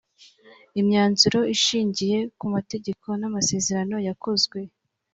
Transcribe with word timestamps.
Imyanzuro 0.81 1.39
ishingiye 1.55 2.19
ku 2.37 2.45
mategeko 2.55 3.05
n’amasezerano 3.19 3.95
yakozwe 4.07 4.59